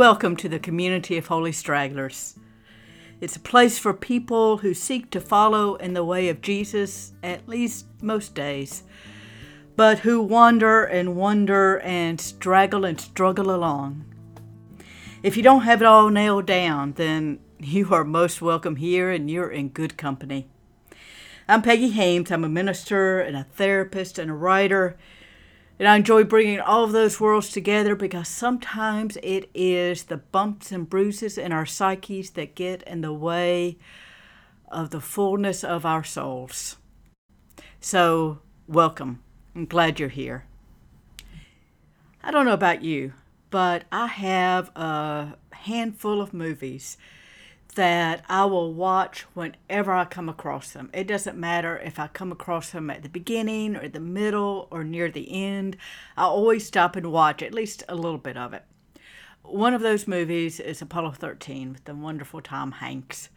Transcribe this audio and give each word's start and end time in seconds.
Welcome 0.00 0.34
to 0.36 0.48
the 0.48 0.58
community 0.58 1.18
of 1.18 1.26
Holy 1.26 1.52
Stragglers. 1.52 2.38
It's 3.20 3.36
a 3.36 3.38
place 3.38 3.78
for 3.78 3.92
people 3.92 4.56
who 4.56 4.72
seek 4.72 5.10
to 5.10 5.20
follow 5.20 5.74
in 5.74 5.92
the 5.92 6.02
way 6.02 6.30
of 6.30 6.40
Jesus, 6.40 7.12
at 7.22 7.46
least 7.46 7.84
most 8.00 8.34
days, 8.34 8.82
but 9.76 9.98
who 9.98 10.22
wander 10.22 10.84
and 10.84 11.16
wonder 11.16 11.80
and 11.80 12.18
straggle 12.18 12.86
and 12.86 12.98
struggle 12.98 13.54
along. 13.54 14.06
If 15.22 15.36
you 15.36 15.42
don't 15.42 15.64
have 15.64 15.82
it 15.82 15.86
all 15.86 16.08
nailed 16.08 16.46
down, 16.46 16.92
then 16.92 17.38
you 17.58 17.92
are 17.92 18.02
most 18.02 18.40
welcome 18.40 18.76
here 18.76 19.10
and 19.10 19.30
you're 19.30 19.50
in 19.50 19.68
good 19.68 19.98
company. 19.98 20.48
I'm 21.46 21.60
Peggy 21.60 21.90
Haymes. 21.90 22.32
I'm 22.32 22.44
a 22.44 22.48
minister 22.48 23.20
and 23.20 23.36
a 23.36 23.44
therapist 23.44 24.18
and 24.18 24.30
a 24.30 24.34
writer. 24.34 24.96
And 25.80 25.88
I 25.88 25.96
enjoy 25.96 26.24
bringing 26.24 26.60
all 26.60 26.84
of 26.84 26.92
those 26.92 27.18
worlds 27.18 27.48
together 27.48 27.96
because 27.96 28.28
sometimes 28.28 29.16
it 29.22 29.48
is 29.54 30.02
the 30.02 30.18
bumps 30.18 30.70
and 30.72 30.86
bruises 30.86 31.38
in 31.38 31.52
our 31.52 31.64
psyches 31.64 32.32
that 32.32 32.54
get 32.54 32.82
in 32.82 33.00
the 33.00 33.14
way 33.14 33.78
of 34.70 34.90
the 34.90 35.00
fullness 35.00 35.64
of 35.64 35.86
our 35.86 36.04
souls. 36.04 36.76
So, 37.80 38.40
welcome. 38.68 39.22
I'm 39.56 39.64
glad 39.64 39.98
you're 39.98 40.10
here. 40.10 40.44
I 42.22 42.30
don't 42.30 42.44
know 42.44 42.52
about 42.52 42.82
you, 42.84 43.14
but 43.48 43.84
I 43.90 44.06
have 44.06 44.68
a 44.76 45.34
handful 45.52 46.20
of 46.20 46.34
movies 46.34 46.98
that 47.74 48.24
I 48.28 48.44
will 48.46 48.72
watch 48.74 49.22
whenever 49.34 49.92
I 49.92 50.04
come 50.04 50.28
across 50.28 50.72
them. 50.72 50.90
It 50.92 51.06
doesn't 51.06 51.38
matter 51.38 51.78
if 51.78 51.98
I 51.98 52.08
come 52.08 52.32
across 52.32 52.70
them 52.70 52.90
at 52.90 53.02
the 53.02 53.08
beginning 53.08 53.76
or 53.76 53.88
the 53.88 54.00
middle 54.00 54.68
or 54.70 54.82
near 54.84 55.10
the 55.10 55.30
end. 55.30 55.76
I 56.16 56.24
always 56.24 56.66
stop 56.66 56.96
and 56.96 57.12
watch 57.12 57.42
at 57.42 57.54
least 57.54 57.84
a 57.88 57.94
little 57.94 58.18
bit 58.18 58.36
of 58.36 58.52
it. 58.52 58.64
One 59.42 59.74
of 59.74 59.80
those 59.80 60.06
movies 60.06 60.60
is 60.60 60.82
Apollo 60.82 61.12
13 61.12 61.72
with 61.72 61.84
the 61.84 61.94
wonderful 61.94 62.40
Tom 62.40 62.72
Hanks. 62.72 63.30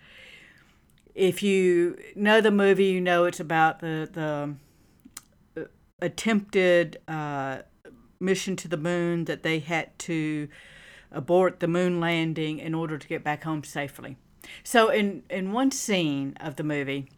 If 1.15 1.43
you 1.43 1.97
know 2.15 2.41
the 2.41 2.51
movie, 2.51 2.85
you 2.85 3.01
know 3.01 3.25
it's 3.25 3.39
about 3.39 3.79
the 3.79 4.09
the 4.11 4.55
uh, 5.61 5.65
attempted 6.01 6.97
uh, 7.07 7.59
mission 8.19 8.55
to 8.57 8.67
the 8.67 8.77
moon 8.77 9.25
that 9.25 9.43
they 9.43 9.59
had 9.59 9.97
to 9.99 10.47
abort 11.11 11.59
the 11.59 11.67
moon 11.67 11.99
landing 11.99 12.57
in 12.57 12.73
order 12.73 12.97
to 12.97 13.07
get 13.07 13.23
back 13.23 13.43
home 13.43 13.63
safely. 13.63 14.17
So 14.63 14.89
in 14.89 15.23
in 15.29 15.51
one 15.51 15.71
scene 15.71 16.35
of 16.39 16.55
the 16.55 16.63
movie, 16.63 17.09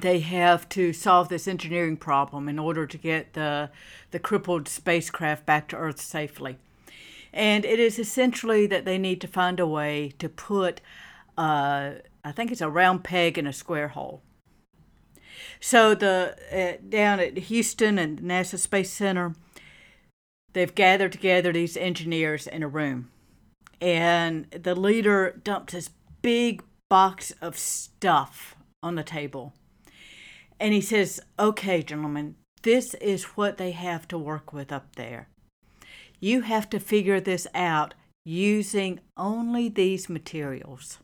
they 0.00 0.20
have 0.20 0.68
to 0.70 0.92
solve 0.92 1.28
this 1.28 1.46
engineering 1.46 1.96
problem 1.96 2.48
in 2.48 2.58
order 2.58 2.86
to 2.86 2.98
get 2.98 3.34
the 3.34 3.70
the 4.10 4.18
crippled 4.18 4.68
spacecraft 4.68 5.46
back 5.46 5.68
to 5.68 5.76
Earth 5.76 6.00
safely. 6.00 6.58
And 7.32 7.64
it 7.64 7.78
is 7.78 7.98
essentially 7.98 8.66
that 8.66 8.84
they 8.84 8.98
need 8.98 9.20
to 9.22 9.26
find 9.26 9.58
a 9.58 9.66
way 9.66 10.12
to 10.18 10.28
put, 10.28 10.82
uh, 11.38 11.92
I 12.22 12.32
think 12.32 12.52
it's 12.52 12.60
a 12.60 12.68
round 12.68 13.04
peg 13.04 13.38
in 13.38 13.46
a 13.46 13.54
square 13.54 13.88
hole. 13.88 14.20
So 15.58 15.94
the 15.94 16.36
uh, 16.52 16.82
down 16.86 17.20
at 17.20 17.38
Houston 17.38 17.98
and 17.98 18.20
NASA 18.20 18.58
Space 18.58 18.90
Center, 18.90 19.34
they've 20.52 20.74
gathered 20.74 21.12
together 21.12 21.52
these 21.52 21.76
engineers 21.76 22.46
in 22.46 22.62
a 22.62 22.68
room, 22.68 23.10
and 23.80 24.50
the 24.50 24.74
leader 24.74 25.40
dumped 25.42 25.70
his 25.70 25.90
big 26.22 26.62
box 26.88 27.32
of 27.40 27.58
stuff 27.58 28.56
on 28.82 28.94
the 28.94 29.02
table. 29.02 29.52
And 30.58 30.72
he 30.72 30.80
says, 30.80 31.20
Okay, 31.38 31.82
gentlemen, 31.82 32.36
this 32.62 32.94
is 32.94 33.24
what 33.24 33.58
they 33.58 33.72
have 33.72 34.06
to 34.08 34.18
work 34.18 34.52
with 34.52 34.72
up 34.72 34.94
there. 34.96 35.28
You 36.20 36.42
have 36.42 36.70
to 36.70 36.78
figure 36.78 37.20
this 37.20 37.46
out 37.54 37.94
using 38.24 39.00
only 39.16 39.68
these 39.68 40.08
materials. 40.08 40.98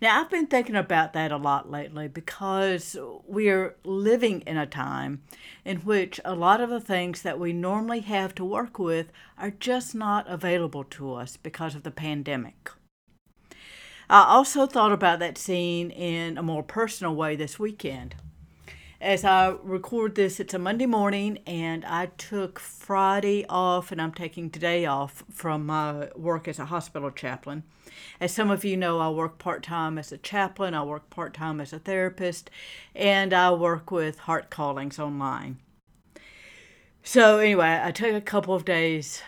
Now, 0.00 0.20
I've 0.20 0.30
been 0.30 0.48
thinking 0.48 0.74
about 0.74 1.12
that 1.12 1.32
a 1.32 1.36
lot 1.36 1.70
lately 1.70 2.08
because 2.08 2.96
we're 3.26 3.76
living 3.84 4.40
in 4.42 4.58
a 4.58 4.66
time 4.66 5.22
in 5.64 5.78
which 5.78 6.20
a 6.24 6.34
lot 6.34 6.60
of 6.60 6.68
the 6.68 6.80
things 6.80 7.22
that 7.22 7.38
we 7.38 7.52
normally 7.52 8.00
have 8.00 8.34
to 8.34 8.44
work 8.44 8.78
with 8.78 9.12
are 9.38 9.50
just 9.50 9.94
not 9.94 10.28
available 10.28 10.84
to 10.84 11.14
us 11.14 11.36
because 11.36 11.74
of 11.74 11.84
the 11.84 11.90
pandemic. 11.90 12.70
I 14.08 14.24
also 14.24 14.66
thought 14.66 14.92
about 14.92 15.18
that 15.20 15.38
scene 15.38 15.90
in 15.90 16.36
a 16.36 16.42
more 16.42 16.62
personal 16.62 17.14
way 17.14 17.36
this 17.36 17.58
weekend. 17.58 18.14
As 19.00 19.24
I 19.24 19.54
record 19.62 20.14
this, 20.14 20.40
it's 20.40 20.54
a 20.54 20.58
Monday 20.58 20.86
morning, 20.86 21.38
and 21.46 21.84
I 21.84 22.06
took 22.16 22.58
Friday 22.58 23.44
off, 23.48 23.92
and 23.92 24.00
I'm 24.00 24.12
taking 24.12 24.50
today 24.50 24.86
off 24.86 25.24
from 25.30 25.66
my 25.66 26.08
work 26.14 26.48
as 26.48 26.58
a 26.58 26.66
hospital 26.66 27.10
chaplain. 27.10 27.64
As 28.20 28.32
some 28.32 28.50
of 28.50 28.64
you 28.64 28.76
know, 28.76 29.00
I 29.00 29.10
work 29.10 29.38
part 29.38 29.62
time 29.62 29.98
as 29.98 30.12
a 30.12 30.18
chaplain, 30.18 30.74
I 30.74 30.84
work 30.84 31.10
part 31.10 31.34
time 31.34 31.60
as 31.60 31.72
a 31.72 31.78
therapist, 31.78 32.50
and 32.94 33.32
I 33.32 33.50
work 33.52 33.90
with 33.90 34.20
Heart 34.20 34.48
Callings 34.50 34.98
online. 34.98 35.58
So, 37.02 37.38
anyway, 37.38 37.80
I 37.82 37.90
took 37.90 38.14
a 38.14 38.20
couple 38.20 38.54
of 38.54 38.64
days 38.64 39.22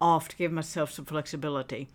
off 0.00 0.28
to 0.28 0.36
give 0.36 0.52
myself 0.52 0.90
some 0.90 1.06
flexibility. 1.06 1.88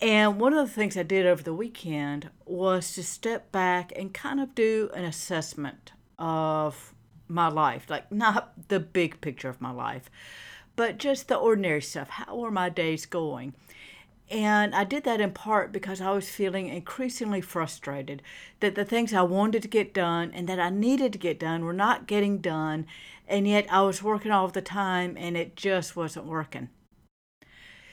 And 0.00 0.40
one 0.40 0.54
of 0.54 0.66
the 0.66 0.72
things 0.72 0.96
I 0.96 1.02
did 1.02 1.26
over 1.26 1.42
the 1.42 1.52
weekend 1.52 2.30
was 2.46 2.94
to 2.94 3.02
step 3.02 3.52
back 3.52 3.92
and 3.94 4.14
kind 4.14 4.40
of 4.40 4.54
do 4.54 4.90
an 4.94 5.04
assessment 5.04 5.92
of 6.18 6.94
my 7.28 7.48
life. 7.48 7.86
Like, 7.90 8.10
not 8.10 8.68
the 8.68 8.80
big 8.80 9.20
picture 9.20 9.50
of 9.50 9.60
my 9.60 9.70
life, 9.70 10.10
but 10.74 10.96
just 10.96 11.28
the 11.28 11.36
ordinary 11.36 11.82
stuff. 11.82 12.08
How 12.08 12.42
are 12.44 12.50
my 12.50 12.70
days 12.70 13.04
going? 13.04 13.52
And 14.30 14.74
I 14.74 14.84
did 14.84 15.04
that 15.04 15.20
in 15.20 15.32
part 15.32 15.72
because 15.72 16.00
I 16.00 16.12
was 16.12 16.30
feeling 16.30 16.68
increasingly 16.68 17.40
frustrated 17.40 18.22
that 18.60 18.76
the 18.76 18.84
things 18.84 19.12
I 19.12 19.22
wanted 19.22 19.60
to 19.62 19.68
get 19.68 19.92
done 19.92 20.30
and 20.32 20.48
that 20.48 20.60
I 20.60 20.70
needed 20.70 21.12
to 21.12 21.18
get 21.18 21.40
done 21.40 21.64
were 21.64 21.72
not 21.72 22.06
getting 22.06 22.38
done. 22.38 22.86
And 23.28 23.46
yet 23.46 23.66
I 23.70 23.82
was 23.82 24.02
working 24.02 24.30
all 24.30 24.48
the 24.48 24.62
time 24.62 25.16
and 25.18 25.36
it 25.36 25.56
just 25.56 25.96
wasn't 25.96 26.26
working. 26.26 26.68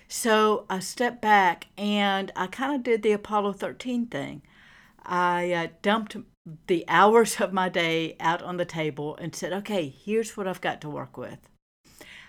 So 0.07 0.65
I 0.69 0.79
stepped 0.79 1.21
back 1.21 1.67
and 1.77 2.31
I 2.35 2.47
kind 2.47 2.73
of 2.73 2.83
did 2.83 3.03
the 3.03 3.11
Apollo 3.11 3.53
13 3.53 4.07
thing. 4.07 4.41
I 5.03 5.51
uh, 5.53 5.67
dumped 5.81 6.15
the 6.67 6.85
hours 6.87 7.41
of 7.41 7.51
my 7.51 7.69
day 7.69 8.15
out 8.19 8.41
on 8.41 8.57
the 8.57 8.65
table 8.65 9.17
and 9.17 9.35
said, 9.35 9.51
okay, 9.51 9.89
here's 9.89 10.37
what 10.37 10.47
I've 10.47 10.61
got 10.61 10.81
to 10.81 10.89
work 10.89 11.17
with. 11.17 11.39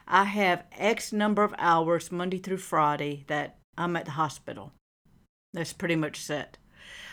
I 0.06 0.24
have 0.24 0.64
X 0.72 1.12
number 1.12 1.44
of 1.44 1.54
hours 1.58 2.10
Monday 2.10 2.38
through 2.38 2.56
Friday 2.58 3.24
that 3.28 3.58
I'm 3.76 3.94
at 3.96 4.06
the 4.06 4.12
hospital. 4.12 4.72
That's 5.52 5.72
pretty 5.72 5.96
much 5.96 6.20
set. 6.20 6.58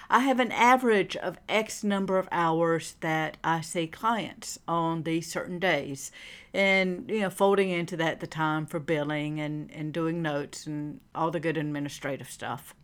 I 0.09 0.19
have 0.19 0.39
an 0.39 0.51
average 0.51 1.15
of 1.15 1.37
X 1.49 1.83
number 1.83 2.17
of 2.17 2.29
hours 2.31 2.95
that 2.99 3.37
I 3.43 3.61
see 3.61 3.87
clients 3.87 4.59
on 4.67 5.03
these 5.03 5.31
certain 5.31 5.59
days. 5.59 6.11
And, 6.53 7.09
you 7.09 7.21
know, 7.21 7.29
folding 7.29 7.69
into 7.69 7.97
that 7.97 8.19
the 8.19 8.27
time 8.27 8.65
for 8.65 8.79
billing 8.79 9.39
and, 9.39 9.71
and 9.71 9.93
doing 9.93 10.21
notes 10.21 10.67
and 10.67 11.01
all 11.13 11.31
the 11.31 11.39
good 11.39 11.57
administrative 11.57 12.29
stuff. 12.29 12.75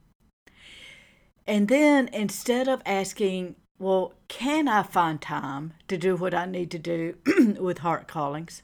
And 1.48 1.68
then 1.68 2.10
instead 2.14 2.68
of 2.68 2.82
asking, 2.86 3.56
well, 3.78 4.14
can 4.28 4.68
I 4.68 4.84
find 4.84 5.22
time 5.22 5.74
to 5.88 5.98
do 5.98 6.16
what 6.16 6.34
I 6.34 6.46
need 6.46 6.72
to 6.72 6.80
do 6.80 7.16
with 7.60 7.80
heart 7.80 8.08
callings? 8.08 8.62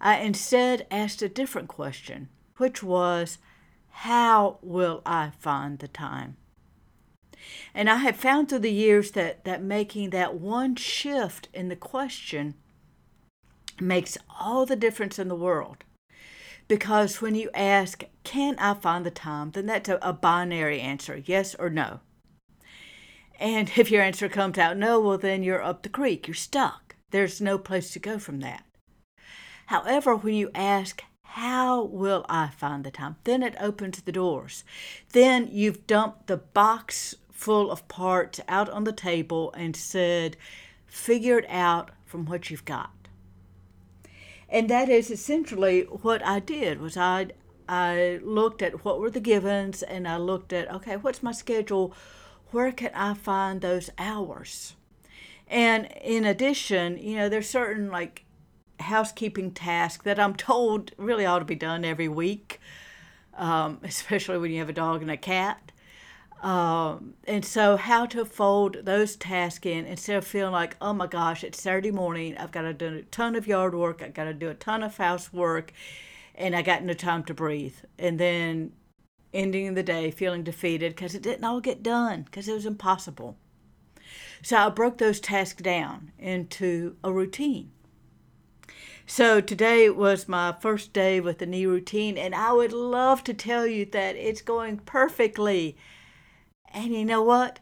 I 0.00 0.18
instead 0.18 0.86
asked 0.90 1.22
a 1.22 1.28
different 1.28 1.68
question, 1.68 2.28
which 2.56 2.82
was, 2.82 3.38
how 3.90 4.58
will 4.62 5.02
I 5.04 5.32
find 5.38 5.78
the 5.78 5.88
time? 5.88 6.36
And 7.74 7.88
I 7.88 7.96
have 7.96 8.16
found 8.16 8.48
through 8.48 8.60
the 8.60 8.72
years 8.72 9.12
that, 9.12 9.44
that 9.44 9.62
making 9.62 10.10
that 10.10 10.34
one 10.34 10.76
shift 10.76 11.48
in 11.52 11.68
the 11.68 11.76
question 11.76 12.54
makes 13.80 14.18
all 14.38 14.66
the 14.66 14.76
difference 14.76 15.18
in 15.18 15.28
the 15.28 15.34
world. 15.34 15.84
Because 16.66 17.22
when 17.22 17.34
you 17.34 17.50
ask, 17.54 18.04
can 18.24 18.58
I 18.58 18.74
find 18.74 19.06
the 19.06 19.10
time, 19.10 19.52
then 19.52 19.66
that's 19.66 19.88
a, 19.88 19.98
a 20.02 20.12
binary 20.12 20.80
answer, 20.80 21.22
yes 21.24 21.54
or 21.54 21.70
no. 21.70 22.00
And 23.38 23.70
if 23.76 23.90
your 23.90 24.02
answer 24.02 24.28
comes 24.28 24.58
out 24.58 24.76
no, 24.76 25.00
well, 25.00 25.18
then 25.18 25.42
you're 25.42 25.62
up 25.62 25.82
the 25.82 25.88
creek, 25.88 26.26
you're 26.26 26.34
stuck. 26.34 26.96
There's 27.10 27.40
no 27.40 27.58
place 27.58 27.92
to 27.92 27.98
go 27.98 28.18
from 28.18 28.40
that. 28.40 28.64
However, 29.66 30.14
when 30.14 30.34
you 30.34 30.50
ask, 30.54 31.02
how 31.22 31.82
will 31.82 32.24
I 32.28 32.48
find 32.48 32.84
the 32.84 32.90
time? 32.90 33.16
Then 33.24 33.42
it 33.42 33.54
opens 33.60 34.00
the 34.00 34.12
doors. 34.12 34.64
Then 35.12 35.48
you've 35.50 35.86
dumped 35.86 36.26
the 36.26 36.38
box 36.38 37.14
full 37.38 37.70
of 37.70 37.86
parts 37.86 38.40
out 38.48 38.68
on 38.68 38.82
the 38.82 38.92
table 38.92 39.52
and 39.52 39.76
said, 39.76 40.36
figure 40.86 41.38
it 41.38 41.46
out 41.48 41.92
from 42.04 42.26
what 42.26 42.50
you've 42.50 42.64
got. 42.64 42.90
And 44.48 44.68
that 44.68 44.88
is 44.88 45.08
essentially 45.08 45.82
what 45.82 46.20
I 46.26 46.40
did 46.40 46.80
was 46.80 46.96
I 46.96 47.28
I 47.68 48.18
looked 48.24 48.60
at 48.60 48.84
what 48.84 48.98
were 48.98 49.10
the 49.10 49.20
givens 49.20 49.84
and 49.84 50.08
I 50.08 50.16
looked 50.16 50.52
at 50.52 50.68
okay, 50.74 50.96
what's 50.96 51.22
my 51.22 51.30
schedule? 51.30 51.94
Where 52.50 52.72
can 52.72 52.90
I 52.92 53.14
find 53.14 53.60
those 53.60 53.88
hours? 53.98 54.74
And 55.46 55.86
in 56.02 56.24
addition, 56.24 56.98
you 56.98 57.14
know, 57.14 57.28
there's 57.28 57.48
certain 57.48 57.88
like 57.88 58.24
housekeeping 58.80 59.52
tasks 59.52 60.02
that 60.02 60.18
I'm 60.18 60.34
told 60.50 60.90
really 60.96 61.24
ought 61.24 61.38
to 61.38 61.44
be 61.44 61.54
done 61.54 61.84
every 61.84 62.08
week 62.08 62.58
um, 63.38 63.78
especially 63.84 64.38
when 64.38 64.50
you 64.50 64.58
have 64.58 64.68
a 64.68 64.74
dog 64.74 65.00
and 65.00 65.10
a 65.10 65.16
cat. 65.16 65.67
Um, 66.42 67.14
and 67.24 67.44
so, 67.44 67.76
how 67.76 68.06
to 68.06 68.24
fold 68.24 68.84
those 68.84 69.16
tasks 69.16 69.66
in 69.66 69.86
instead 69.86 70.16
of 70.16 70.26
feeling 70.26 70.52
like, 70.52 70.76
oh 70.80 70.92
my 70.92 71.08
gosh, 71.08 71.42
it's 71.42 71.60
Saturday 71.60 71.90
morning, 71.90 72.36
I've 72.38 72.52
got 72.52 72.62
to 72.62 72.72
do 72.72 72.98
a 72.98 73.02
ton 73.02 73.34
of 73.34 73.48
yard 73.48 73.74
work, 73.74 74.02
I've 74.02 74.14
got 74.14 74.24
to 74.24 74.34
do 74.34 74.48
a 74.48 74.54
ton 74.54 74.84
of 74.84 74.96
housework, 74.96 75.72
and 76.36 76.54
I 76.54 76.62
got 76.62 76.84
no 76.84 76.92
time 76.92 77.24
to 77.24 77.34
breathe. 77.34 77.74
And 77.98 78.20
then 78.20 78.72
ending 79.34 79.74
the 79.74 79.82
day 79.82 80.10
feeling 80.12 80.44
defeated 80.44 80.94
because 80.94 81.14
it 81.14 81.22
didn't 81.22 81.44
all 81.44 81.60
get 81.60 81.82
done 81.82 82.22
because 82.22 82.48
it 82.48 82.54
was 82.54 82.66
impossible. 82.66 83.36
So, 84.40 84.56
I 84.56 84.68
broke 84.68 84.98
those 84.98 85.18
tasks 85.18 85.60
down 85.60 86.12
into 86.18 86.96
a 87.02 87.12
routine. 87.12 87.72
So 89.10 89.40
today 89.40 89.88
was 89.88 90.28
my 90.28 90.54
first 90.60 90.92
day 90.92 91.18
with 91.18 91.38
the 91.38 91.46
new 91.46 91.70
routine, 91.70 92.18
and 92.18 92.34
I 92.34 92.52
would 92.52 92.74
love 92.74 93.24
to 93.24 93.32
tell 93.32 93.66
you 93.66 93.86
that 93.86 94.16
it's 94.16 94.42
going 94.42 94.80
perfectly. 94.80 95.78
And 96.72 96.92
you 96.92 97.04
know 97.04 97.22
what? 97.22 97.60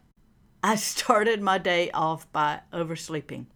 I 0.63 0.75
started 0.77 1.41
my 1.43 1.59
day 1.59 1.91
off 1.93 2.31
by 2.33 2.61
oversleeping. 2.73 3.47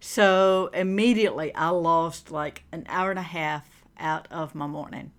So 0.00 0.70
immediately 0.72 1.54
I 1.54 1.70
lost 1.70 2.30
like 2.30 2.64
an 2.70 2.84
hour 2.88 3.10
and 3.10 3.18
a 3.18 3.22
half 3.22 3.84
out 3.98 4.28
of 4.30 4.54
my 4.54 4.66
morning. 4.66 5.12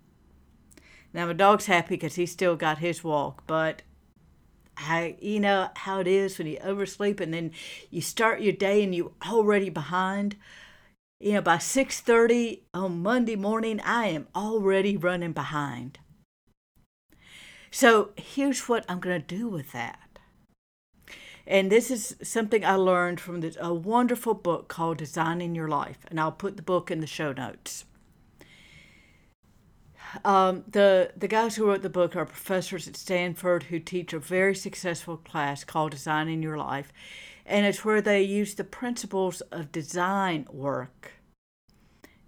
Now 1.14 1.26
my 1.26 1.34
dog's 1.34 1.66
happy 1.66 1.96
because 1.96 2.16
he 2.16 2.26
still 2.26 2.56
got 2.56 2.78
his 2.78 3.04
walk, 3.04 3.44
but 3.48 3.82
I, 4.78 5.18
you 5.20 5.40
know 5.40 5.70
how 5.76 6.00
it 6.00 6.08
is 6.08 6.38
when 6.38 6.48
you 6.48 6.58
oversleep 6.64 7.20
and 7.20 7.34
then 7.34 7.52
you 7.90 8.02
start 8.02 8.42
your 8.42 8.54
day 8.54 8.84
and 8.84 8.96
you're 8.96 9.12
already 9.28 9.70
behind 9.70 10.38
you 11.20 11.34
know 11.34 11.42
by 11.42 11.58
6.30 11.58 12.62
on 12.74 13.04
monday 13.04 13.36
morning 13.36 13.82
i 13.82 14.08
am 14.08 14.28
already 14.34 14.96
running 14.96 15.34
behind 15.34 16.00
so 17.72 18.10
here's 18.16 18.68
what 18.68 18.86
i'm 18.90 19.00
going 19.00 19.20
to 19.20 19.36
do 19.36 19.48
with 19.48 19.72
that 19.72 20.20
and 21.48 21.72
this 21.72 21.90
is 21.90 22.16
something 22.22 22.64
i 22.66 22.76
learned 22.76 23.20
from 23.20 23.42
this, 23.42 23.58
a 23.60 23.74
wonderful 23.74 24.34
book 24.34 24.68
called 24.68 24.98
designing 24.98 25.56
your 25.56 25.68
life 25.68 26.00
and 26.10 26.20
i'll 26.20 26.32
put 26.32 26.56
the 26.56 26.64
book 26.64 26.90
in 26.90 27.00
the 27.02 27.08
show 27.08 27.32
notes 27.32 27.86
um, 30.26 30.64
the 30.68 31.12
the 31.16 31.28
guys 31.28 31.56
who 31.56 31.66
wrote 31.66 31.82
the 31.82 31.90
book 31.90 32.16
are 32.16 32.26
professors 32.26 32.88
at 32.88 32.96
Stanford 32.98 33.64
who 33.64 33.80
teach 33.80 34.14
a 34.14 34.20
very 34.20 34.56
successful 34.56 35.18
class 35.18 35.64
called 35.64 35.92
Designing 35.92 36.42
Your 36.42 36.58
Life, 36.58 36.92
and 37.46 37.66
it's 37.66 37.86
where 37.86 38.02
they 38.02 38.22
use 38.22 38.56
the 38.56 38.64
principles 38.64 39.42
of 39.52 39.72
design 39.72 40.48
work 40.52 41.12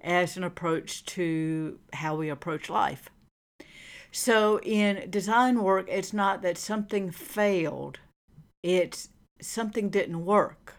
as 0.04 0.38
an 0.38 0.44
approach 0.44 1.06
to 1.06 1.80
how 1.94 2.16
we 2.16 2.30
approach 2.30 2.70
life. 2.70 3.10
So, 4.12 4.60
in 4.60 5.10
design 5.10 5.63
work, 5.63 5.88
it's 5.90 6.12
not 6.12 6.42
that 6.42 6.58
something 6.58 7.12
failed, 7.12 8.00
it's 8.62 9.10
something 9.42 9.90
didn't 9.90 10.25
work. 10.25 10.75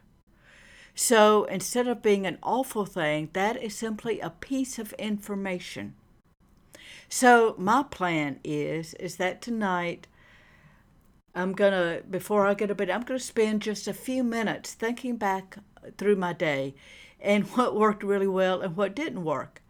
So, 0.94 1.44
instead 1.44 1.88
of 1.88 2.02
being 2.02 2.26
an 2.26 2.38
awful 2.43 2.84
thing, 2.84 3.31
that 3.32 3.62
is 3.62 3.75
simply 3.75 4.20
a 4.20 4.31
piece 4.31 4.79
of 4.79 4.93
information. 4.94 5.94
So, 7.08 7.55
my 7.58 7.82
plan 7.82 8.40
is 8.44 8.93
is 8.94 9.17
that 9.17 9.40
tonight 9.40 10.06
I'm 11.35 11.52
going 11.52 11.73
to, 11.73 12.02
before 12.08 12.46
I 12.46 12.55
get 12.55 12.67
to 12.67 12.75
bed, 12.75 12.90
I'm 12.90 13.02
going 13.02 13.19
to 13.19 13.25
spend 13.25 13.62
just 13.62 13.88
a 13.88 13.94
few 13.94 14.23
minutes 14.23 14.75
thinking 14.75 15.17
back 15.17 15.56
through 15.96 16.17
my 16.17 16.35
day 16.35 16.75
and 17.20 17.44
what 17.56 17.75
worked 17.75 18.02
really 18.02 18.28
well 18.28 18.61
and 18.61 18.76
what 18.76 18.94
didn't 18.94 19.25
work. 19.25 19.62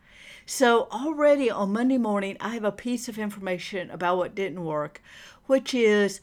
So, 0.46 0.88
already 0.90 1.50
on 1.50 1.72
Monday 1.72 1.98
morning, 1.98 2.36
I 2.40 2.50
have 2.50 2.64
a 2.64 2.72
piece 2.72 3.08
of 3.08 3.18
information 3.18 3.90
about 3.90 4.16
what 4.16 4.34
didn't 4.34 4.64
work, 4.64 5.00
which 5.46 5.72
is 5.72 6.20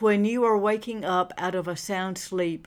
when 0.00 0.24
you 0.24 0.44
are 0.44 0.58
waking 0.58 1.04
up 1.04 1.32
out 1.38 1.54
of 1.54 1.68
a 1.68 1.76
sound 1.76 2.18
sleep, 2.18 2.66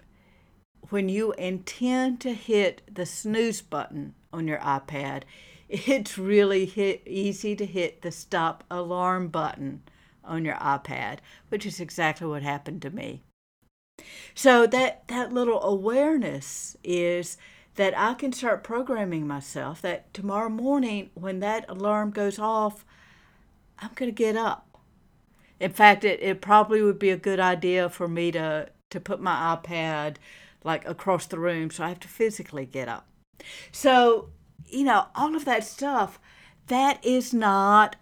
when 0.90 1.10
you 1.10 1.34
intend 1.34 2.22
to 2.22 2.34
hit 2.34 2.82
the 2.92 3.06
snooze 3.06 3.62
button 3.62 4.16
on 4.32 4.48
your 4.48 4.60
iPad, 4.60 5.24
it's 5.68 6.18
really 6.18 6.66
hit, 6.66 7.02
easy 7.06 7.56
to 7.56 7.66
hit 7.66 8.02
the 8.02 8.12
stop 8.12 8.64
alarm 8.72 9.28
button 9.28 9.84
on 10.24 10.46
your 10.46 10.56
iPad, 10.56 11.20
which 11.50 11.66
is 11.66 11.80
exactly 11.80 12.28
what 12.28 12.44
happened 12.44 12.82
to 12.82 12.90
me. 12.90 13.24
So 14.34 14.66
that 14.68 15.08
that 15.08 15.34
little 15.34 15.62
awareness 15.62 16.78
is 16.84 17.38
that 17.80 17.98
I 17.98 18.14
can 18.14 18.32
start 18.34 18.64
programming 18.64 19.26
myself 19.26 19.82
that 19.82 20.14
tomorrow 20.14 20.50
morning 20.50 21.10
when 21.14 21.40
that 21.40 21.66
alarm 21.70 22.12
goes 22.12 22.38
off, 22.38 22.86
I'm 23.80 23.92
going 23.96 24.12
to 24.12 24.16
get 24.16 24.36
up. 24.36 24.68
In 25.60 25.72
fact, 25.72 26.04
it, 26.04 26.22
it 26.22 26.42
probably 26.42 26.82
would 26.82 27.00
be 27.00 27.10
a 27.10 27.18
good 27.18 27.40
idea 27.40 27.90
for 27.90 28.08
me 28.08 28.32
to, 28.32 28.70
to 28.90 29.00
put 29.00 29.22
my 29.22 29.56
iPad 29.56 30.18
like 30.64 30.88
across 30.88 31.26
the 31.26 31.40
room 31.40 31.72
so 31.72 31.84
I 31.84 31.90
have 31.90 32.00
to 32.02 32.08
physically 32.08 32.66
get 32.66 32.88
up. 32.88 33.08
So, 33.72 34.30
you 34.68 34.84
know, 34.84 35.08
all 35.16 35.36
of 35.36 35.46
that 35.46 35.64
stuff, 35.64 36.20
that 36.68 37.04
is 37.04 37.34
not 37.34 37.96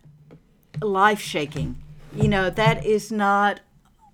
life 0.82 1.22
shaking 1.22 1.84
you 2.18 2.28
know, 2.28 2.50
that 2.50 2.86
is 2.86 3.12
not, 3.12 3.60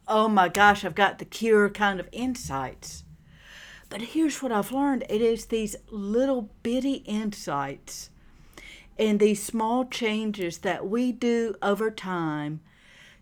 oh 0.07 0.27
my 0.27 0.49
gosh, 0.49 0.83
I've 0.83 0.95
got 0.95 1.19
the 1.19 1.25
cure 1.25 1.69
kind 1.69 1.99
of 1.99 2.09
insights. 2.11 3.02
But 3.93 4.01
here's 4.01 4.41
what 4.41 4.51
I've 4.51 4.71
learned 4.71 5.05
it 5.07 5.21
is 5.21 5.45
these 5.45 5.75
little 5.91 6.49
bitty 6.63 7.03
insights 7.05 8.09
and 8.97 9.19
these 9.19 9.43
small 9.43 9.85
changes 9.85 10.57
that 10.57 10.87
we 10.87 11.11
do 11.11 11.53
over 11.61 11.91
time 11.91 12.61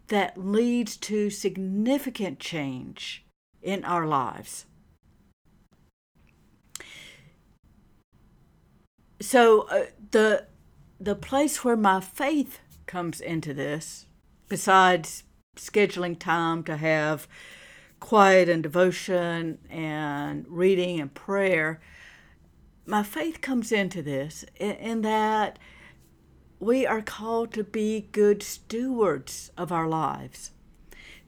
that 0.07 0.38
leads 0.38 0.95
to 0.95 1.29
significant 1.29 2.39
change 2.39 3.25
in 3.62 3.83
our 3.83 4.07
lives. 4.07 4.65
So 9.19 9.63
uh, 9.63 9.88
the 10.12 10.45
the 11.01 11.15
place 11.15 11.65
where 11.65 11.75
my 11.75 12.00
faith 12.00 12.59
comes 12.85 13.19
into 13.19 13.53
this 13.53 14.06
besides 14.47 15.24
scheduling 15.57 16.17
time 16.17 16.63
to 16.63 16.77
have 16.77 17.27
quiet 18.01 18.50
and 18.50 18.62
devotion 18.62 19.59
and 19.69 20.45
reading 20.50 21.00
and 21.00 21.13
prayer, 21.13 21.80
my 22.86 23.03
faith 23.03 23.39
comes 23.39 23.72
into 23.72 24.01
this 24.01 24.43
in, 24.58 24.72
in, 24.72 25.01
that 25.03 25.58
we 26.60 26.86
are 26.86 27.01
called 27.01 27.53
to 27.53 27.63
be 27.63 28.10
good 28.12 28.43
stewards 28.43 29.51
of 29.58 29.72
our 29.72 29.88
lives. 29.88 30.51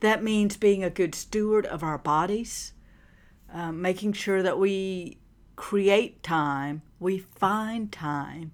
That 0.01 0.21
means 0.21 0.57
being 0.57 0.83
a 0.83 0.89
good 0.89 1.15
steward 1.15 1.65
of 1.65 1.83
our 1.83 1.97
bodies, 1.97 2.73
uh, 3.53 3.71
making 3.71 4.13
sure 4.13 4.43
that 4.43 4.59
we 4.59 5.19
create 5.55 6.23
time, 6.23 6.81
we 6.99 7.19
find 7.19 7.91
time 7.91 8.51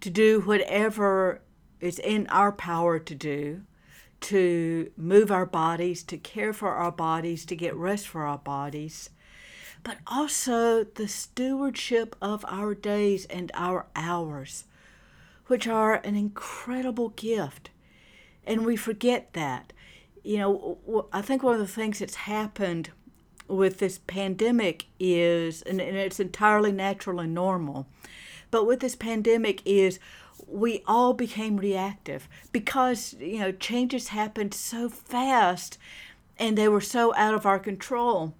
to 0.00 0.08
do 0.08 0.40
whatever 0.40 1.42
is 1.80 1.98
in 1.98 2.26
our 2.28 2.52
power 2.52 2.98
to 2.98 3.14
do 3.14 3.62
to 4.20 4.90
move 4.96 5.30
our 5.30 5.46
bodies, 5.46 6.02
to 6.04 6.16
care 6.16 6.52
for 6.52 6.70
our 6.70 6.92
bodies, 6.92 7.44
to 7.46 7.56
get 7.56 7.74
rest 7.74 8.06
for 8.08 8.24
our 8.24 8.38
bodies, 8.38 9.10
but 9.82 9.98
also 10.06 10.84
the 10.84 11.08
stewardship 11.08 12.14
of 12.20 12.44
our 12.48 12.74
days 12.74 13.24
and 13.26 13.50
our 13.54 13.86
hours, 13.96 14.64
which 15.46 15.66
are 15.66 15.94
an 15.94 16.16
incredible 16.16 17.10
gift. 17.10 17.70
And 18.44 18.64
we 18.64 18.76
forget 18.76 19.32
that. 19.32 19.72
You 20.22 20.38
know, 20.38 21.06
I 21.12 21.22
think 21.22 21.42
one 21.42 21.54
of 21.54 21.60
the 21.60 21.66
things 21.66 22.00
that's 22.00 22.14
happened 22.14 22.90
with 23.48 23.78
this 23.78 23.98
pandemic 23.98 24.86
is, 24.98 25.62
and 25.62 25.80
it's 25.80 26.20
entirely 26.20 26.72
natural 26.72 27.20
and 27.20 27.34
normal, 27.34 27.86
but 28.50 28.66
with 28.66 28.80
this 28.80 28.96
pandemic 28.96 29.62
is 29.64 29.98
we 30.46 30.82
all 30.86 31.12
became 31.12 31.56
reactive 31.56 32.28
because 32.52 33.14
you 33.18 33.38
know 33.38 33.52
changes 33.52 34.08
happened 34.08 34.54
so 34.54 34.88
fast 34.88 35.78
and 36.38 36.56
they 36.56 36.68
were 36.68 36.80
so 36.80 37.14
out 37.14 37.34
of 37.34 37.44
our 37.46 37.58
control. 37.58 38.34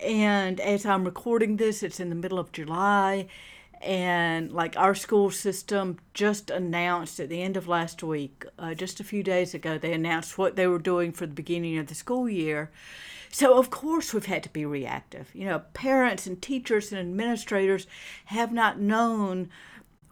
And 0.00 0.60
as 0.60 0.84
i'm 0.84 1.04
recording 1.04 1.56
this 1.56 1.82
it's 1.82 2.00
in 2.00 2.08
the 2.08 2.16
middle 2.16 2.38
of 2.38 2.50
july 2.50 3.28
and 3.82 4.52
like 4.52 4.76
our 4.76 4.94
school 4.94 5.30
system 5.30 5.98
just 6.14 6.50
announced 6.50 7.18
at 7.18 7.28
the 7.28 7.42
end 7.42 7.56
of 7.56 7.66
last 7.66 8.02
week 8.02 8.44
uh, 8.58 8.74
just 8.74 9.00
a 9.00 9.04
few 9.04 9.22
days 9.22 9.54
ago 9.54 9.76
they 9.76 9.92
announced 9.92 10.38
what 10.38 10.54
they 10.56 10.66
were 10.66 10.78
doing 10.78 11.12
for 11.12 11.26
the 11.26 11.34
beginning 11.34 11.76
of 11.78 11.88
the 11.88 11.94
school 11.94 12.28
year. 12.28 12.70
So 13.30 13.58
of 13.58 13.70
course 13.70 14.12
we've 14.12 14.26
had 14.26 14.42
to 14.44 14.50
be 14.50 14.64
reactive. 14.64 15.30
You 15.34 15.46
know 15.46 15.60
parents 15.72 16.26
and 16.26 16.40
teachers 16.40 16.92
and 16.92 17.00
administrators 17.00 17.86
have 18.26 18.52
not 18.52 18.78
known 18.78 19.50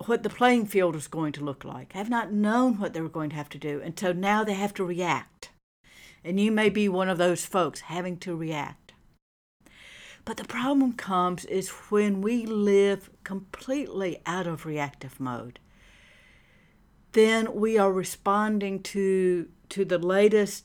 what 0.06 0.22
the 0.22 0.30
playing 0.30 0.66
field 0.66 0.94
was 0.94 1.08
going 1.08 1.32
to 1.32 1.44
look 1.44 1.64
like, 1.64 1.92
have 1.92 2.08
not 2.08 2.32
known 2.32 2.78
what 2.78 2.94
they 2.94 3.00
were 3.00 3.08
going 3.08 3.30
to 3.30 3.36
have 3.36 3.48
to 3.50 3.58
do. 3.58 3.82
So 3.96 4.12
now 4.12 4.44
they 4.44 4.54
have 4.54 4.74
to 4.74 4.84
react. 4.84 5.50
And 6.24 6.40
you 6.40 6.50
may 6.50 6.68
be 6.68 6.88
one 6.88 7.08
of 7.08 7.18
those 7.18 7.44
folks 7.44 7.80
having 7.80 8.16
to 8.18 8.34
react. 8.34 8.92
But 10.24 10.36
the 10.36 10.44
problem 10.44 10.92
comes 10.94 11.44
is 11.46 11.68
when 11.90 12.20
we 12.20 12.46
live 12.46 13.10
completely 13.24 14.20
out 14.26 14.46
of 14.46 14.66
reactive 14.66 15.18
mode. 15.20 15.58
then 17.12 17.54
we 17.54 17.78
are 17.78 17.92
responding 17.92 18.82
to 18.82 19.48
to 19.68 19.84
the 19.84 19.98
latest 19.98 20.64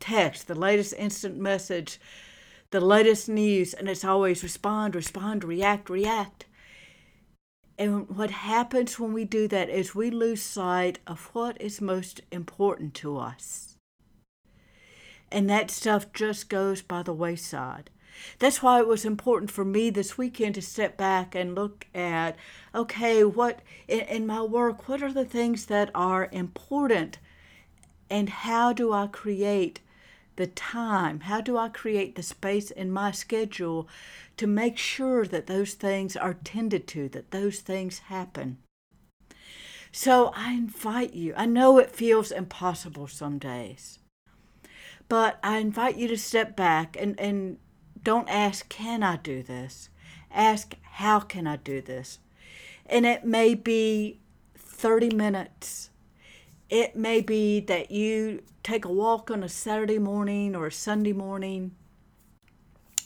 text, 0.00 0.48
the 0.48 0.54
latest 0.54 0.92
instant 0.98 1.36
message, 1.38 1.98
the 2.70 2.80
latest 2.80 3.28
news, 3.28 3.72
and 3.72 3.88
it's 3.88 4.04
always 4.04 4.42
respond, 4.42 4.94
respond, 4.94 5.44
react, 5.44 5.88
react. 5.88 6.44
And 7.78 8.08
what 8.08 8.30
happens 8.30 8.98
when 8.98 9.12
we 9.12 9.24
do 9.24 9.48
that 9.48 9.68
is 9.68 9.94
we 9.94 10.10
lose 10.10 10.42
sight 10.42 11.00
of 11.06 11.30
what 11.32 11.60
is 11.60 11.80
most 11.80 12.20
important 12.30 12.94
to 12.94 13.18
us. 13.18 13.76
And 15.30 15.50
that 15.50 15.70
stuff 15.70 16.12
just 16.12 16.48
goes 16.48 16.82
by 16.82 17.02
the 17.02 17.12
wayside. 17.12 17.90
That's 18.38 18.62
why 18.62 18.78
it 18.78 18.86
was 18.86 19.04
important 19.04 19.50
for 19.50 19.64
me 19.64 19.90
this 19.90 20.16
weekend 20.16 20.54
to 20.54 20.62
step 20.62 20.96
back 20.96 21.34
and 21.34 21.56
look 21.56 21.86
at 21.92 22.36
okay, 22.72 23.24
what 23.24 23.60
in, 23.88 24.00
in 24.00 24.26
my 24.26 24.42
work, 24.42 24.88
what 24.88 25.02
are 25.02 25.12
the 25.12 25.24
things 25.24 25.66
that 25.66 25.90
are 25.94 26.28
important 26.30 27.18
and 28.08 28.28
how 28.28 28.72
do 28.72 28.92
I 28.92 29.08
create 29.08 29.80
the 30.36 30.46
time? 30.46 31.20
How 31.20 31.40
do 31.40 31.56
I 31.56 31.68
create 31.68 32.14
the 32.14 32.22
space 32.22 32.70
in 32.70 32.90
my 32.90 33.10
schedule 33.10 33.88
to 34.36 34.46
make 34.46 34.78
sure 34.78 35.24
that 35.26 35.46
those 35.46 35.74
things 35.74 36.16
are 36.16 36.34
tended 36.34 36.86
to, 36.88 37.08
that 37.10 37.30
those 37.30 37.60
things 37.60 38.00
happen? 38.10 38.58
So 39.92 40.32
I 40.34 40.52
invite 40.52 41.14
you. 41.14 41.34
I 41.36 41.46
know 41.46 41.78
it 41.78 41.90
feels 41.90 42.32
impossible 42.32 43.06
some 43.06 43.38
days, 43.38 44.00
but 45.08 45.38
I 45.42 45.58
invite 45.58 45.96
you 45.96 46.08
to 46.08 46.18
step 46.18 46.56
back 46.56 46.96
and, 46.98 47.18
and 47.20 47.58
don't 48.02 48.28
ask, 48.28 48.68
Can 48.68 49.02
I 49.02 49.16
do 49.16 49.42
this? 49.42 49.88
Ask, 50.32 50.74
How 50.82 51.20
can 51.20 51.46
I 51.46 51.56
do 51.56 51.80
this? 51.80 52.18
And 52.86 53.06
it 53.06 53.24
may 53.24 53.54
be 53.54 54.20
30 54.56 55.14
minutes. 55.14 55.90
It 56.74 56.96
may 56.96 57.20
be 57.20 57.60
that 57.60 57.92
you 57.92 58.42
take 58.64 58.84
a 58.84 58.90
walk 58.90 59.30
on 59.30 59.44
a 59.44 59.48
Saturday 59.48 60.00
morning 60.00 60.56
or 60.56 60.66
a 60.66 60.72
Sunday 60.72 61.12
morning 61.12 61.70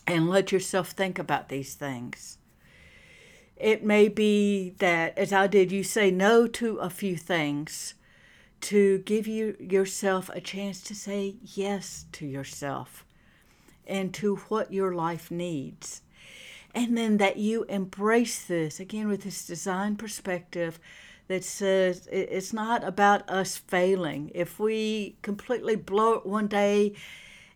and 0.06 0.30
let 0.30 0.50
yourself 0.52 0.92
think 0.92 1.18
about 1.18 1.50
these 1.50 1.74
things. 1.74 2.38
It 3.58 3.84
may 3.84 4.08
be 4.08 4.70
that, 4.78 5.18
as 5.18 5.34
I 5.34 5.48
did, 5.48 5.70
you 5.70 5.84
say 5.84 6.10
no 6.10 6.46
to 6.46 6.78
a 6.78 6.88
few 6.88 7.18
things 7.18 7.92
to 8.62 9.00
give 9.00 9.26
you 9.26 9.54
yourself 9.60 10.30
a 10.30 10.40
chance 10.40 10.80
to 10.84 10.94
say 10.94 11.34
yes 11.42 12.06
to 12.12 12.24
yourself 12.24 13.04
and 13.86 14.14
to 14.14 14.36
what 14.48 14.72
your 14.72 14.94
life 14.94 15.30
needs. 15.30 16.00
And 16.78 16.96
then 16.96 17.16
that 17.16 17.38
you 17.38 17.64
embrace 17.64 18.44
this 18.44 18.78
again 18.78 19.08
with 19.08 19.24
this 19.24 19.44
design 19.44 19.96
perspective 19.96 20.78
that 21.26 21.42
says 21.42 22.08
it's 22.12 22.52
not 22.52 22.84
about 22.84 23.28
us 23.28 23.56
failing. 23.56 24.30
If 24.32 24.60
we 24.60 25.18
completely 25.20 25.74
blow 25.74 26.12
it 26.12 26.24
one 26.24 26.46
day, 26.46 26.94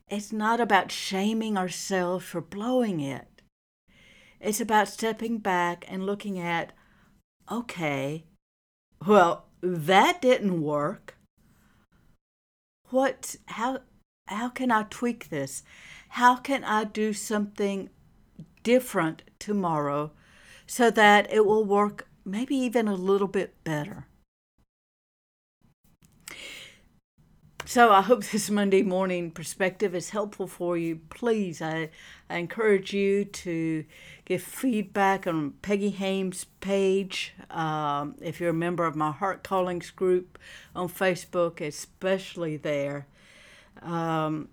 it's 0.09 0.33
not 0.33 0.59
about 0.59 0.91
shaming 0.91 1.57
ourselves 1.57 2.25
for 2.25 2.41
blowing 2.41 2.99
it. 2.99 3.43
It's 4.41 4.61
about 4.61 4.89
stepping 4.89 5.39
back 5.39 5.85
and 5.87 6.05
looking 6.05 6.41
at, 6.41 6.73
okay, 7.49 8.25
well, 9.07 9.47
that 9.63 10.21
didn't 10.21 10.63
work. 10.63 11.17
What, 12.91 13.37
how, 13.47 13.83
how 14.27 14.49
can 14.49 14.73
I 14.73 14.83
tweak 14.91 15.29
this? 15.29 15.63
How 16.09 16.35
can 16.35 16.65
I 16.65 16.83
do 16.83 17.13
something 17.13 17.89
different 18.63 19.23
tomorrow 19.39 20.13
so 20.67 20.91
that 20.91 21.33
it 21.33 21.45
will 21.45 21.65
work 21.65 22.09
maybe 22.25 22.55
even 22.57 22.89
a 22.89 22.95
little 22.95 23.29
bit 23.29 23.55
better? 23.65 24.07
So 27.65 27.91
I 27.91 28.03
hope 28.03 28.25
this 28.33 28.51
Monday 28.51 28.83
morning 28.83 29.31
perspective 29.31 29.95
is 29.95 30.11
helpful 30.11 30.47
for 30.47 30.77
you. 30.77 31.01
Please, 31.09 31.63
I, 31.63 31.89
I 32.29 32.37
encourage 32.37 32.93
you 32.93 33.25
to 33.25 33.87
give 34.27 34.43
feedback 34.43 35.27
on 35.27 35.53
Peggy 35.63 35.89
Haymes' 35.89 36.45
page. 36.61 37.33
Um, 37.51 38.17
if 38.21 38.41
you're 38.41 38.51
a 38.51 38.55
member 38.55 38.85
of 38.85 38.95
my 38.95 39.11
Heart 39.11 39.43
Callings 39.43 39.91
group 39.91 40.39
on 40.77 40.89
Facebook, 40.89 41.61
especially 41.61 42.59
there. 42.59 43.07
Um, 43.81 44.49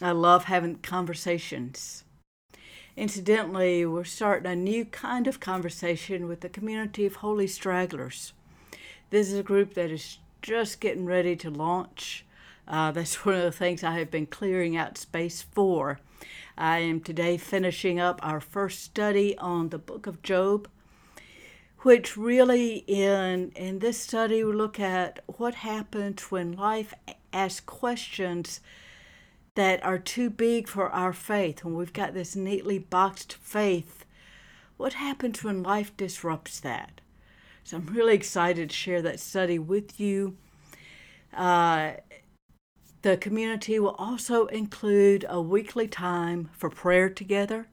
I 0.00 0.12
love 0.12 0.44
having 0.44 0.76
conversations. 0.76 2.04
Incidentally, 2.96 3.86
we're 3.86 4.04
starting 4.04 4.50
a 4.50 4.56
new 4.56 4.84
kind 4.84 5.28
of 5.28 5.38
conversation 5.38 6.26
with 6.26 6.40
the 6.40 6.48
community 6.48 7.06
of 7.06 7.16
Holy 7.16 7.46
Stragglers. 7.46 8.32
This 9.10 9.28
is 9.28 9.38
a 9.38 9.44
group 9.44 9.74
that 9.74 9.90
is 9.92 10.18
just 10.42 10.80
getting 10.80 11.06
ready 11.06 11.36
to 11.36 11.50
launch. 11.50 12.24
Uh, 12.66 12.90
that's 12.90 13.24
one 13.24 13.36
of 13.36 13.42
the 13.42 13.52
things 13.52 13.84
I 13.84 13.98
have 13.98 14.10
been 14.10 14.26
clearing 14.26 14.76
out 14.76 14.98
space 14.98 15.40
for. 15.40 16.00
I 16.58 16.78
am 16.78 17.00
today 17.00 17.36
finishing 17.36 18.00
up 18.00 18.18
our 18.22 18.40
first 18.40 18.82
study 18.82 19.38
on 19.38 19.68
the 19.68 19.78
book 19.78 20.06
of 20.08 20.22
Job, 20.22 20.68
which 21.80 22.16
really, 22.16 22.84
in, 22.88 23.52
in 23.54 23.78
this 23.78 23.98
study, 23.98 24.42
we 24.42 24.52
look 24.52 24.80
at 24.80 25.22
what 25.26 25.54
happens 25.54 26.22
when 26.30 26.52
life 26.52 26.92
asks 27.32 27.60
questions 27.60 28.60
that 29.54 29.84
are 29.84 29.98
too 29.98 30.30
big 30.30 30.68
for 30.68 30.90
our 30.90 31.12
faith, 31.12 31.64
when 31.64 31.74
we've 31.74 31.92
got 31.92 32.14
this 32.14 32.36
neatly 32.36 32.78
boxed 32.78 33.34
faith, 33.34 34.04
what 34.76 34.94
happens 34.94 35.44
when 35.44 35.62
life 35.62 35.96
disrupts 35.96 36.60
that? 36.60 37.00
So 37.64 37.76
I'm 37.76 37.86
really 37.86 38.14
excited 38.14 38.70
to 38.70 38.76
share 38.76 39.02
that 39.02 39.20
study 39.20 39.58
with 39.58 40.00
you. 40.00 40.36
Uh, 41.34 41.92
the 43.02 43.16
community 43.16 43.78
will 43.78 43.94
also 43.98 44.46
include 44.46 45.24
a 45.28 45.40
weekly 45.40 45.88
time 45.88 46.50
for 46.52 46.70
prayer 46.70 47.08
together 47.08 47.68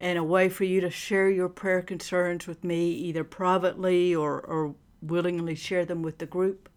and 0.00 0.18
a 0.18 0.24
way 0.24 0.48
for 0.48 0.64
you 0.64 0.80
to 0.80 0.90
share 0.90 1.28
your 1.28 1.48
prayer 1.48 1.82
concerns 1.82 2.46
with 2.46 2.64
me, 2.64 2.90
either 2.90 3.22
privately 3.22 4.14
or, 4.14 4.40
or 4.40 4.74
willingly 5.02 5.54
share 5.54 5.84
them 5.84 6.02
with 6.02 6.18
the 6.18 6.26
group 6.26 6.68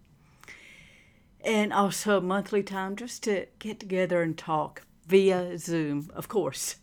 and 1.44 1.72
also 1.72 2.20
monthly 2.20 2.62
time 2.62 2.96
just 2.96 3.22
to 3.24 3.46
get 3.58 3.80
together 3.80 4.22
and 4.22 4.36
talk 4.36 4.82
via 5.06 5.58
Zoom, 5.58 6.10
of 6.14 6.28
course. 6.28 6.76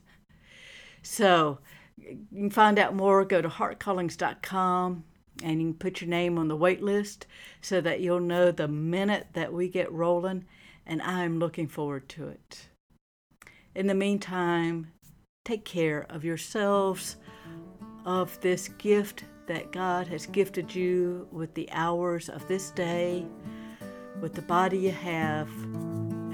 So 1.02 1.60
you 1.98 2.26
can 2.34 2.50
find 2.50 2.78
out 2.78 2.96
more, 2.96 3.26
go 3.26 3.42
to 3.42 3.50
heartcallings.com 3.50 5.04
and 5.44 5.62
you 5.62 5.70
can 5.70 5.74
put 5.74 6.02
your 6.02 6.10
name 6.10 6.38
on 6.38 6.48
the 6.48 6.56
wait 6.56 6.84
list 6.84 7.26
so 7.62 7.82
that 7.82 8.02
you'll 8.02 8.20
know 8.20 8.52
the 8.52 8.68
minute 8.68 9.28
that 9.34 9.52
we 9.52 9.68
get 9.68 9.92
rolling, 9.92 10.46
and 10.86 11.02
I'm 11.02 11.40
looking 11.40 11.68
forward 11.68 12.08
to 12.10 12.28
it. 12.28 12.68
In 13.74 13.88
the 13.88 13.96
meantime, 13.96 14.92
take 15.46 15.66
care 15.66 16.06
of 16.10 16.24
yourselves, 16.24 17.18
of 18.06 18.40
this 18.42 18.68
gift 18.68 19.24
that 19.48 19.72
God 19.72 20.08
has 20.08 20.26
gifted 20.28 20.74
you 20.74 21.28
with 21.32 21.54
the 21.54 21.70
hours 21.72 22.30
of 22.30 22.48
this 22.48 22.72
day 22.72 23.26
with 24.22 24.36
the 24.36 24.42
body 24.44 24.78
you 24.78 24.92
have 24.92 25.50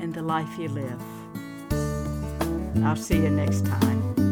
and 0.02 0.14
the 0.14 0.22
life 0.22 0.60
you 0.60 0.68
live. 0.68 1.02
I'll 2.84 2.98
see 2.98 3.16
you 3.16 3.30
next 3.30 3.66
time. 3.66 4.27